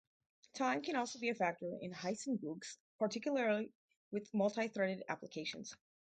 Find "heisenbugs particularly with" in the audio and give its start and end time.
1.93-4.33